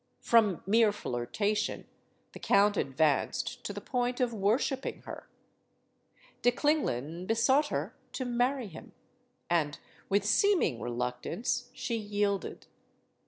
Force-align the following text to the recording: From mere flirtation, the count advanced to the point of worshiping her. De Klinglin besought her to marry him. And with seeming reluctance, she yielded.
From 0.21 0.63
mere 0.65 0.91
flirtation, 0.91 1.85
the 2.33 2.39
count 2.39 2.75
advanced 2.75 3.63
to 3.63 3.71
the 3.71 3.79
point 3.79 4.19
of 4.19 4.33
worshiping 4.33 5.03
her. 5.03 5.29
De 6.41 6.49
Klinglin 6.51 7.27
besought 7.27 7.67
her 7.67 7.95
to 8.13 8.25
marry 8.25 8.65
him. 8.67 8.93
And 9.47 9.77
with 10.09 10.25
seeming 10.25 10.81
reluctance, 10.81 11.69
she 11.75 11.95
yielded. 11.97 12.65